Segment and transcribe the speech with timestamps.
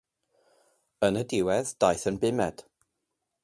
[1.07, 2.65] Yn y diwedd, daeth yn bumed.